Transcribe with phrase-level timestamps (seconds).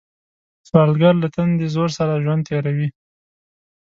[0.67, 2.87] سوالګر له تندي زور سره ژوند تېروي